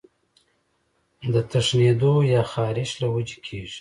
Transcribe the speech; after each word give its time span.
د 1.33 1.35
تښنېدو 1.51 2.13
يا 2.33 2.41
خارښ 2.51 2.89
له 3.01 3.07
وجې 3.13 3.37
کيږي 3.45 3.69